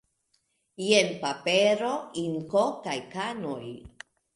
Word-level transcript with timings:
Jen 0.85 1.11
papero, 1.25 1.93
inko 2.25 2.67
kaj 2.89 3.01
kanoj. 3.17 3.65